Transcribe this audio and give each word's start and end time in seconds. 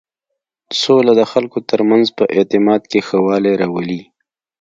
سوله 0.81 1.11
د 1.19 1.23
خلکو 1.31 1.59
تر 1.69 1.79
منځ 1.89 2.05
په 2.17 2.23
اعتماد 2.35 2.81
کې 2.91 2.99
ښه 3.07 3.17
والی 3.27 3.53
راولي. 3.61 4.01